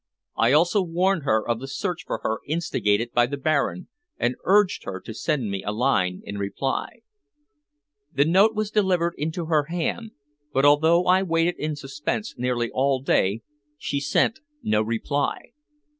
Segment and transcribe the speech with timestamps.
[0.35, 4.83] I also warned her of the search for her instigated by the Baron, and urged
[4.85, 7.01] her to send me a line in reply.
[8.11, 10.13] The note was delivered into her hand,
[10.53, 13.43] but although I waited in suspense nearly all day
[13.77, 15.51] she sent no reply.